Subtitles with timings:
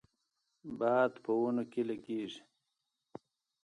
[0.79, 2.41] باد په ونو کې لګیږي.